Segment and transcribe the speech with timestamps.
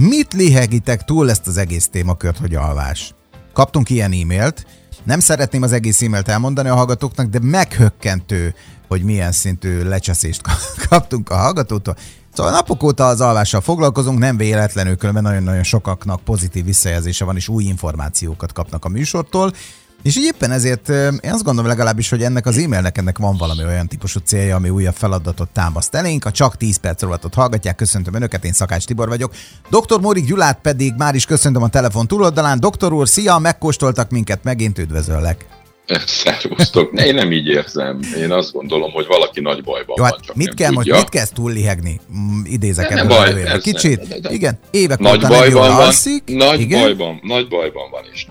[0.00, 3.14] Mit lihegitek túl ezt az egész témakört, hogy alvás?
[3.52, 4.66] Kaptunk ilyen e-mailt,
[5.04, 8.54] nem szeretném az egész e-mailt elmondani a hallgatóknak, de meghökkentő,
[8.88, 10.42] hogy milyen szintű lecseszést
[10.88, 11.96] kaptunk a hallgatótól.
[12.32, 17.48] Szóval napok óta az alvással foglalkozunk, nem véletlenül, különben nagyon-nagyon sokaknak pozitív visszajelzése van, és
[17.48, 19.52] új információkat kapnak a műsortól.
[20.08, 23.64] És így éppen ezért én azt gondolom legalábbis, hogy ennek az e-mailnek ennek van valami
[23.64, 26.24] olyan típusú célja, ami újabb feladatot támaszt elénk.
[26.24, 29.32] A csak 10 perc rovatot hallgatják, köszöntöm Önöket, én Szakács Tibor vagyok.
[29.70, 30.00] Dr.
[30.00, 32.60] Mórik Gyulát pedig már is köszöntöm a telefon túloldalán.
[32.60, 35.46] Doktor úr, szia, megkóstoltak minket, megint üdvözöllek.
[36.06, 37.00] Szervusztok.
[37.00, 38.00] Én nem így érzem.
[38.16, 40.22] Én azt gondolom, hogy valaki nagy bajban Jó, hát van.
[40.22, 40.96] Csak mit kell, tudja.
[40.96, 42.00] mit kezd túllihegni?
[42.16, 45.76] Mm, idézek ebből baj, a Kicsit, de, de, igen, évek nagy óta bajban nem jól
[45.76, 46.22] van, alszik.
[46.26, 46.80] Nagy igen?
[46.80, 48.26] bajban, nagy bajban van is.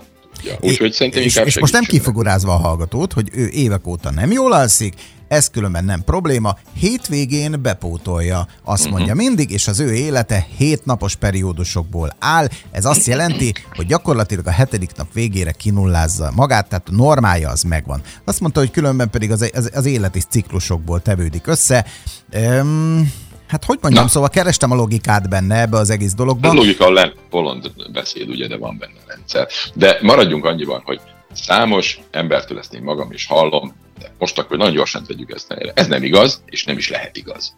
[0.48, 4.30] Ja, úgyhogy szerintem és, és most nem kifigurázva a hallgatót, hogy ő évek óta nem
[4.30, 4.94] jól alszik,
[5.28, 8.96] ez különben nem probléma, hétvégén bepótolja, azt uh-huh.
[8.96, 12.48] mondja mindig, és az ő élete hét napos periódusokból áll.
[12.70, 17.62] Ez azt jelenti, hogy gyakorlatilag a hetedik nap végére kinullázza magát, tehát a normája az
[17.62, 18.02] megvan.
[18.24, 21.86] Azt mondta, hogy különben pedig az, az, az élet is ciklusokból tevődik össze.
[22.32, 23.12] Um,
[23.48, 24.10] Hát hogy mondjam, Na.
[24.10, 26.50] szóval kerestem a logikát benne ebbe az egész dologban.
[26.50, 29.00] A logika a bolond beszéd, ugye, de van benne
[29.32, 29.72] rendszer.
[29.74, 31.00] De maradjunk annyiban, hogy
[31.32, 35.72] számos embertől ezt én magam is hallom, de most akkor nagyon gyorsan tegyük ezt helyre.
[35.74, 37.56] Ez nem igaz, és nem is lehet igaz.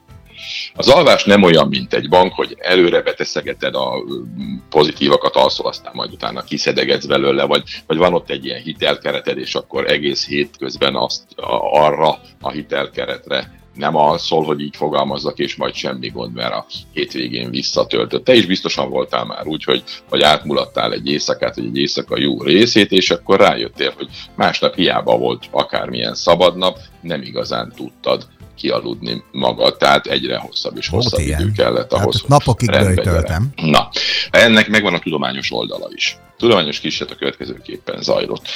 [0.74, 3.92] Az alvás nem olyan, mint egy bank, hogy előre beteszegeted a
[4.68, 9.54] pozitívakat, alszol, aztán majd utána kiszedegetsz belőle, vagy, vagy van ott egy ilyen hitelkereted, és
[9.54, 11.22] akkor egész hét közben azt
[11.72, 17.50] arra a hitelkeretre nem alszol, hogy így fogalmazzak, és majd semmi gond, mert a hétvégén
[17.50, 18.24] visszatöltött.
[18.24, 22.42] Te is biztosan voltál már úgy, hogy, hogy átmulattál egy éjszakát, vagy egy éjszaka jó
[22.42, 28.26] részét, és akkor rájöttél, hogy másnap hiába volt akármilyen szabadnap, nem igazán tudtad
[28.60, 33.48] kialudni magad, tehát egyre hosszabb és hosszabb Volt idő kellett ahhoz, hát napokig bőjtöltem.
[33.56, 33.88] Na,
[34.30, 36.18] ennek megvan a tudományos oldala is.
[36.36, 38.46] Tudományos kísérlet a következőképpen zajlott.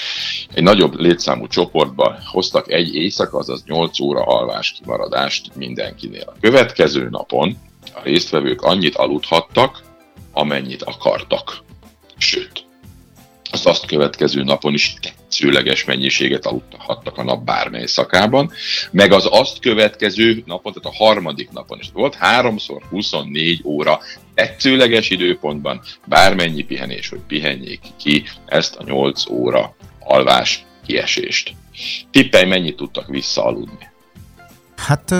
[0.54, 6.24] Egy nagyobb létszámú csoportba hoztak egy éjszaka, azaz 8 óra alvás kimaradást mindenkinél.
[6.26, 7.56] A következő napon
[7.94, 9.82] a résztvevők annyit aludhattak,
[10.32, 11.62] amennyit akartak.
[12.16, 12.64] Sőt,
[13.50, 14.94] az azt következő napon is
[15.34, 18.50] tetszőleges mennyiséget aludhattak a nap bármely szakában,
[18.90, 24.00] meg az azt következő napon, tehát a harmadik napon is volt háromszor 24 óra
[24.34, 31.54] tetszőleges időpontban bármennyi pihenés, hogy pihenjék ki ezt a 8 óra alvás kiesést.
[32.10, 33.90] Tippelj, mennyit tudtak visszaaludni?
[34.76, 35.14] Hát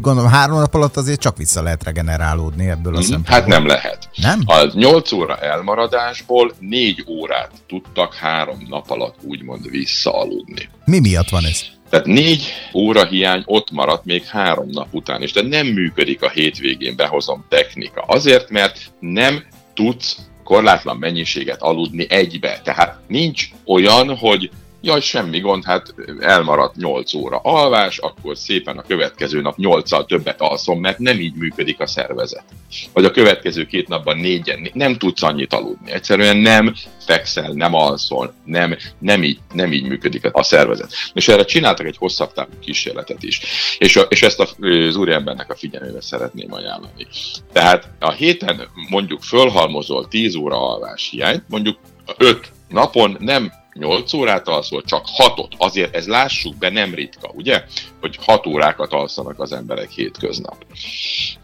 [0.00, 3.34] gondolom három nap alatt azért csak vissza lehet regenerálódni ebből a mm, szempontból.
[3.34, 4.08] Hát nem lehet.
[4.14, 4.40] Nem?
[4.46, 10.68] A 8 óra elmaradásból 4 órát tudtak három nap alatt úgymond visszaaludni.
[10.84, 11.60] Mi miatt van ez?
[11.90, 16.28] Tehát négy óra hiány ott maradt még három nap után is, de nem működik a
[16.28, 18.00] hétvégén behozom technika.
[18.00, 19.44] Azért, mert nem
[19.74, 22.60] tudsz korlátlan mennyiséget aludni egybe.
[22.64, 24.50] Tehát nincs olyan, hogy
[24.84, 30.40] jaj, semmi gond, hát elmaradt 8 óra alvás, akkor szépen a következő nap 8-al többet
[30.40, 32.44] alszom, mert nem így működik a szervezet.
[32.92, 35.92] Vagy a következő két napban négyen, nem tudsz annyit aludni.
[35.92, 40.92] Egyszerűen nem fekszel, nem alszol, nem, nem, így, nem így működik a szervezet.
[41.14, 43.40] És erre csináltak egy hosszabb távú kísérletet is.
[43.78, 47.06] És, a, és ezt az úriembernek a figyelmébe szeretném ajánlani.
[47.52, 51.78] Tehát a héten mondjuk fölhalmozol 10 óra alvás hiányt, mondjuk
[52.18, 55.56] 5 napon nem 8 órát alszol, csak 6-ot.
[55.56, 57.64] Azért ez lássuk be, nem ritka, ugye?
[58.00, 60.66] Hogy 6 órákat alszanak az emberek hétköznap.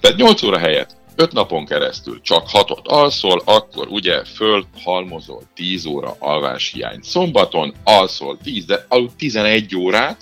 [0.00, 6.16] Tehát 8 óra helyett 5 napon keresztül csak 6-ot alszol, akkor ugye fölhalmozol 10 óra
[6.18, 6.98] alváshiány.
[7.02, 10.16] Szombaton alszol 10, de aludt 11 órát,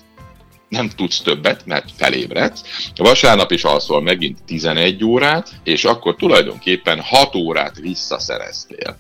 [0.68, 2.90] nem tudsz többet, mert felébredsz.
[2.96, 8.98] Vasárnap is alszol megint 11 órát, és akkor tulajdonképpen 6 órát visszaszereztél.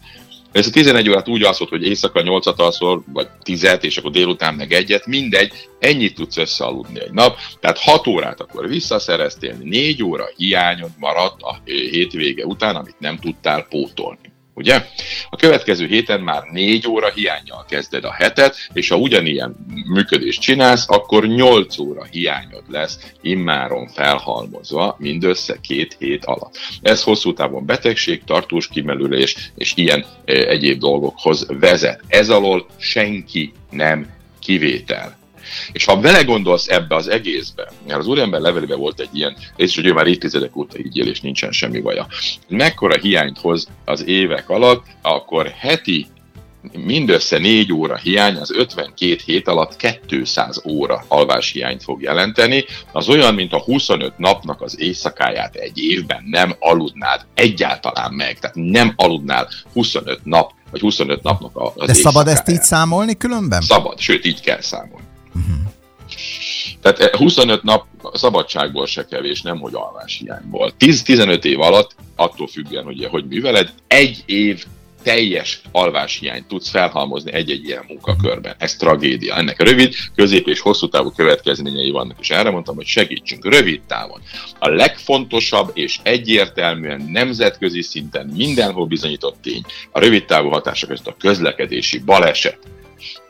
[0.52, 4.54] Ez a 11 órát úgy alszott, hogy éjszaka 8-at alszol, vagy 10 és akkor délután
[4.54, 10.24] meg egyet, mindegy, ennyit tudsz összealudni egy nap, tehát 6 órát akkor visszaszereztél, 4 óra
[10.36, 14.84] hiányod maradt a hétvége után, amit nem tudtál pótolni ugye?
[15.30, 19.56] A következő héten már négy óra hiányjal kezded a hetet, és ha ugyanilyen
[19.86, 26.58] működést csinálsz, akkor 8 óra hiányod lesz immáron felhalmozva mindössze két hét alatt.
[26.82, 32.00] Ez hosszú távon betegség, tartós kimerülés és ilyen e, egyéb dolgokhoz vezet.
[32.08, 35.17] Ez alól senki nem kivétel.
[35.72, 39.86] És ha belegondolsz ebbe az egészbe, mert az úriember levelében volt egy ilyen, és hogy
[39.86, 42.06] ő már évtizedek óta így él, és nincsen semmi baja.
[42.48, 46.06] Mekkora hiányt hoz az évek alatt, akkor heti
[46.72, 52.64] mindössze 4 óra hiány az 52 hét alatt 200 óra alvás hiányt fog jelenteni.
[52.92, 58.38] Az olyan, mint a 25 napnak az éjszakáját egy évben nem aludnád egyáltalán meg.
[58.38, 63.60] Tehát nem aludnál 25 nap, vagy 25 napnak az De szabad ezt így számolni különben?
[63.60, 65.07] Szabad, sőt így kell számolni.
[66.82, 70.72] Tehát 25 eh, nap szabadságból se kevés, nem hogy alváshiányból.
[70.78, 74.64] 10-15 év alatt, attól függően, hogy, hogy műveled, egy év
[75.02, 78.54] teljes alváshiányt tudsz felhalmozni egy-egy ilyen munkakörben.
[78.58, 79.36] Ez tragédia.
[79.36, 84.20] Ennek rövid, közép és hosszú távú következményei vannak, és erre mondtam, hogy segítsünk rövid távon.
[84.58, 91.16] A legfontosabb és egyértelműen nemzetközi szinten mindenhol bizonyított tény, a rövid távú hatások között a
[91.18, 92.58] közlekedési baleset,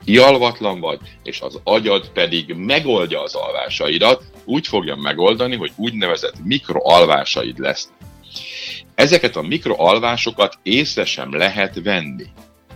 [0.04, 7.58] kialvatlan vagy, és az agyad pedig megoldja az alvásaidat, úgy fogja megoldani, hogy úgynevezett mikroalvásaid
[7.58, 7.96] lesznek.
[8.94, 12.26] Ezeket a mikroalvásokat észre sem lehet venni.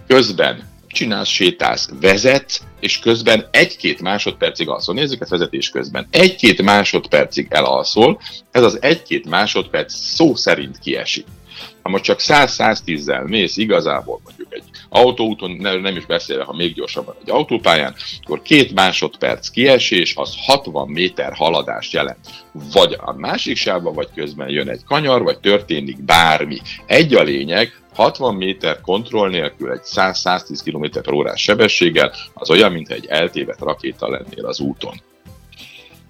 [0.06, 4.94] Közben csinálsz, sétálsz, vezetsz, és közben egy-két másodpercig alszol.
[4.94, 6.06] Nézzük ezt vezetés közben.
[6.10, 11.26] Egy-két másodpercig elalszol, ez az egy-két másodperc szó szerint kiesik.
[11.82, 17.14] Ha most csak 100-110-zel mész igazából mondjuk egy autóúton, nem is beszélve, ha még gyorsabban
[17.22, 22.18] egy autópályán, akkor két másodperc kiesés az 60 méter haladást jelent.
[22.72, 26.60] Vagy a másik sávba, vagy közben jön egy kanyar, vagy történik bármi.
[26.86, 32.94] Egy a lényeg, 60 méter kontroll nélkül egy 100-110 km h sebességgel az olyan, mintha
[32.94, 35.00] egy eltévedt rakéta lennél az úton.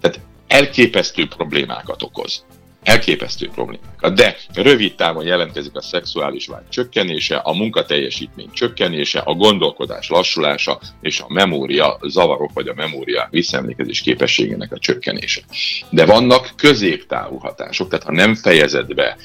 [0.01, 2.45] Tehát elképesztő problémákat okoz
[2.83, 4.15] elképesztő problémákat.
[4.15, 11.19] De rövid távon jelentkezik a szexuális vágy csökkenése, a munkateljesítmény csökkenése, a gondolkodás lassulása és
[11.19, 15.41] a memória zavarok vagy a memória visszaemlékezés képességének a csökkenése.
[15.89, 19.17] De vannak középtávú hatások, tehát ha nem fejezed be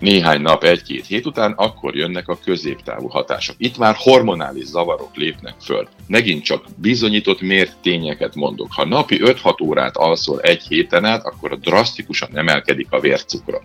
[0.00, 3.54] néhány nap, egy-két hét után, akkor jönnek a középtávú hatások.
[3.58, 5.88] Itt már hormonális zavarok lépnek föl.
[6.06, 8.68] Megint csak bizonyított mért tényeket mondok.
[8.72, 13.62] Ha napi 5-6 órát alszol egy héten át, akkor drasztikusan emelkedik a vércukron.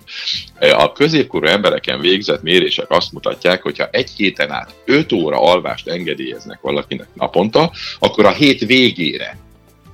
[0.60, 5.88] A középkorú embereken végzett mérések azt mutatják, hogy ha egy héten át 5 óra alvást
[5.88, 9.38] engedélyeznek valakinek naponta, akkor a hét végére,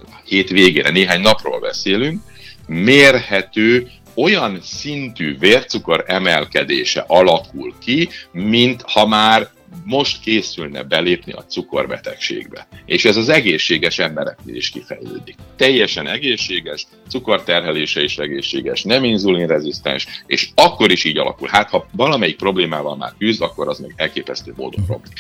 [0.06, 2.22] a hét végére, néhány napról beszélünk,
[2.68, 9.50] mérhető olyan szintű vércukor emelkedése alakul ki, mint ha már
[9.84, 12.68] most készülne belépni a cukorbetegségbe.
[12.86, 15.36] És ez az egészséges embereknél is kifejlődik.
[15.56, 21.48] Teljesen egészséges, cukorterhelése is egészséges, nem inzulinrezisztens, és akkor is így alakul.
[21.52, 25.14] Hát ha valamelyik problémával már küzd, akkor az még elképesztő módon romlik.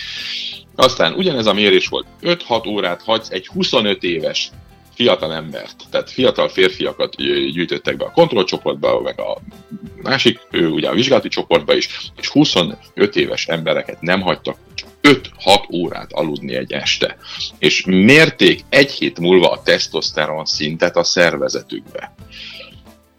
[0.75, 2.07] Aztán ugyanez a mérés volt.
[2.21, 4.51] 5-6 órát hagysz egy 25 éves
[4.93, 7.15] fiatal embert, tehát fiatal férfiakat
[7.51, 9.37] gyűjtöttek be a kontrollcsoportba, meg a
[10.01, 14.57] másik, ugye a vizsgálati csoportba is, és 25 éves embereket nem hagytak
[15.01, 17.17] 5-6 órát aludni egy este.
[17.59, 22.13] És mérték egy hét múlva a tesztoszteron szintet a szervezetükbe.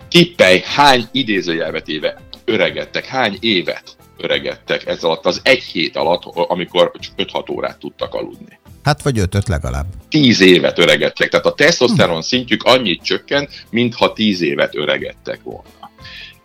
[0.09, 6.93] Tippelj, hány idézőjelvet éve öregedtek, hány évet öregedtek ez alatt az egy hét alatt, amikor
[7.17, 8.61] 5-6 órát tudtak aludni.
[8.83, 9.87] Hát vagy ötöt legalább.
[10.09, 11.29] Tíz évet öregedtek.
[11.29, 12.21] Tehát a tesztoszteron hm.
[12.21, 15.91] szintjük annyit csökkent, mintha tíz évet öregedtek volna.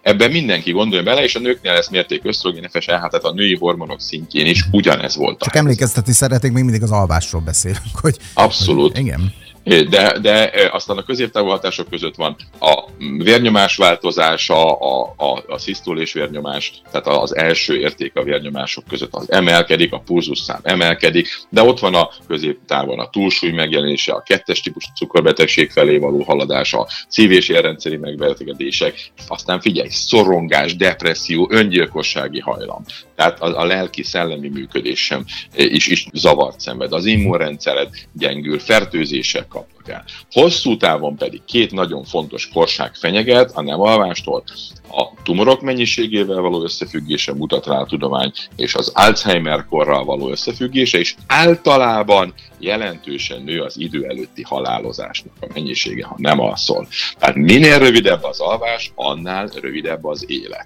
[0.01, 4.01] Ebben mindenki gondolja bele, és a nőknél lesz mérték ösztrogén, FSH, tehát a női hormonok
[4.01, 5.39] szintjén is ugyanez volt.
[5.39, 7.85] Csak emlékeztetni szeretnék, még mindig az alvásról beszélünk.
[8.01, 8.91] Hogy, Abszolút.
[8.91, 9.33] Hogy, igen.
[9.67, 12.83] De, de aztán a középtávú hatások között van a
[13.17, 19.31] vérnyomás változása, a, a, a szisztolés vérnyomás, tehát az első érték a vérnyomások között az
[19.31, 24.89] emelkedik, a pulzusszám emelkedik, de ott van a középtávon a túlsúly megjelenése, a kettes típusú
[24.95, 32.83] cukorbetegség felé való haladása, a szív- és érrendszeri megbetegedések, aztán figyelj, szorongás, depresszió, öngyilkossági hajlam.
[33.15, 35.25] Tehát a, a lelki-szellemi működés sem
[35.55, 36.93] is, is zavart szenved.
[36.93, 40.03] Az immunrendszered gyengül, fertőzések kapnak el.
[40.31, 44.43] Hosszú távon pedig két nagyon fontos korság fenyeget, a nem alvástól,
[44.89, 50.97] a tumorok mennyiségével való összefüggése mutat rá a tudomány, és az Alzheimer korral való összefüggése,
[50.97, 56.87] és általában jelentősen nő az idő előtti halálozásnak a mennyisége, ha nem alszol.
[57.19, 60.65] Tehát minél rövidebb az alvás, annál rövidebb az élet.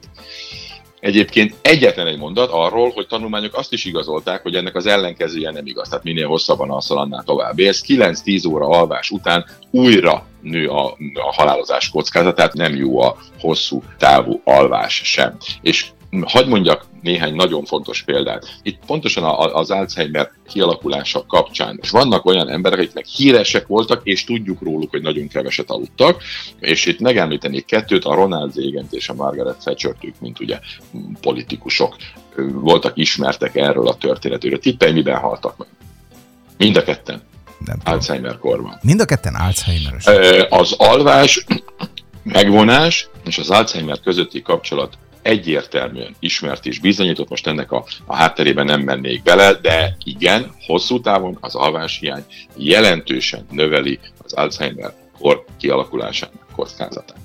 [1.01, 5.65] Egyébként egyetlen egy mondat arról, hogy tanulmányok azt is igazolták, hogy ennek az ellenkezője nem
[5.65, 5.89] igaz.
[5.89, 11.34] Tehát minél hosszabban alszol, annál tovább Ez 9-10 óra alvás után újra nő a, a
[11.34, 11.89] halálozás
[12.34, 15.38] tehát nem jó a hosszú távú alvás sem.
[15.62, 15.86] És
[16.25, 18.60] hagyd mondjak néhány nagyon fontos példát.
[18.63, 21.79] Itt pontosan az Alzheimer kialakulása kapcsán.
[21.81, 26.24] És vannak olyan emberek, akik meg híresek voltak, és tudjuk róluk, hogy nagyon keveset aludtak,
[26.60, 30.60] és itt megemlítenék kettőt, a Ronald reagan és a Margaret thatcher mint ugye
[31.22, 31.96] politikusok
[32.53, 34.60] voltak ismertek erről a történetről.
[34.60, 35.67] Tippelj, miben haltak meg?
[36.58, 37.22] Mind a ketten.
[37.65, 38.79] Nem Alzheimer korban.
[38.81, 39.93] Mind a ketten alzheimer
[40.50, 41.46] Az alvás,
[42.24, 48.65] megvonás és az Alzheimer közötti kapcsolat egyértelműen ismert és bizonyított, most ennek a, a hátterében
[48.65, 52.23] nem mennék bele, de igen, hosszú távon az alváshiány
[52.55, 57.20] jelentősen növeli az Alzheimer kor kialakulásának kockázatát.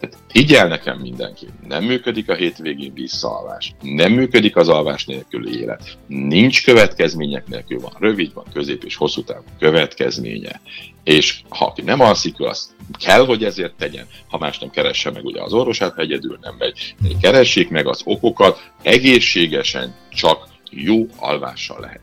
[0.00, 5.98] Tehát higgyel nekem mindenki, nem működik a hétvégén visszaalvás, nem működik az alvás nélküli élet,
[6.06, 10.60] nincs következmények nélkül, van rövid, van közép és hosszú távú következménye.
[11.04, 15.24] És ha aki nem alszik, azt kell, hogy ezért tegyen, ha más nem keresse meg
[15.24, 16.94] ugye az orvosát, egyedül nem megy.
[17.20, 22.00] Keressék meg az okokat, egészségesen csak jó alvással lehet.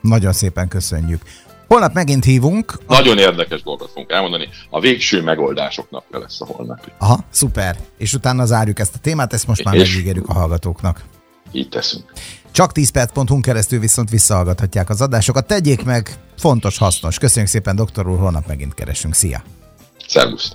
[0.00, 1.22] Nagyon szépen köszönjük.
[1.68, 2.78] Holnap megint hívunk.
[2.86, 4.48] Nagyon érdekes dolgot fogunk elmondani.
[4.70, 6.90] A végső megoldások napja lesz a holnap.
[6.98, 7.76] Aha, szuper.
[7.98, 11.04] És utána zárjuk ezt a témát, ezt most már és megígérjük a hallgatóknak.
[11.52, 12.12] Így teszünk.
[12.50, 15.46] Csak 10 perc.hu keresztül viszont visszahallgathatják az adásokat.
[15.46, 17.18] Tegyék meg, fontos, hasznos.
[17.18, 19.14] Köszönjük szépen, doktor úr, holnap megint keresünk.
[19.14, 19.42] Szia!
[20.06, 20.52] Szervusz!